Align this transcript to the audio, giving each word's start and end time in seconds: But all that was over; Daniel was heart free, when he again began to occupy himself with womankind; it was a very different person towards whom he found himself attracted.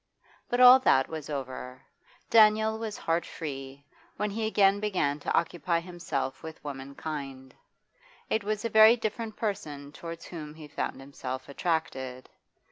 But 0.49 0.59
all 0.59 0.79
that 0.79 1.07
was 1.09 1.29
over; 1.29 1.83
Daniel 2.27 2.79
was 2.79 2.97
heart 2.97 3.23
free, 3.23 3.85
when 4.17 4.31
he 4.31 4.47
again 4.47 4.79
began 4.79 5.19
to 5.19 5.31
occupy 5.35 5.79
himself 5.79 6.41
with 6.41 6.63
womankind; 6.63 7.53
it 8.27 8.43
was 8.43 8.65
a 8.65 8.69
very 8.69 8.95
different 8.95 9.35
person 9.37 9.91
towards 9.91 10.25
whom 10.25 10.55
he 10.55 10.67
found 10.67 10.99
himself 10.99 11.47
attracted. 11.47 12.29